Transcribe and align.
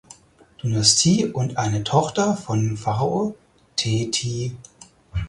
Dynastie 0.63 1.27
und 1.27 1.57
eine 1.59 1.83
Tochter 1.83 2.35
von 2.35 2.75
Pharao 2.75 3.35
Teti. 3.75 4.57